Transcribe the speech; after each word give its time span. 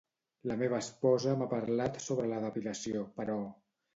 La 0.51 0.55
meva 0.61 0.79
esposa 0.83 1.35
m'ha 1.41 1.47
parlat 1.51 2.01
sobre 2.07 2.27
la 2.31 2.39
depilació, 2.45 3.07
però…. 3.21 3.39